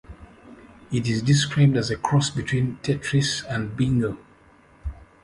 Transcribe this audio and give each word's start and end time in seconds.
It 0.91 1.07
is 1.07 1.21
described 1.21 1.77
as 1.77 1.91
a 1.91 1.95
cross 1.95 2.31
between 2.31 2.77
Tetris 2.77 3.43
and 3.47 3.77
Bingo. 3.77 4.17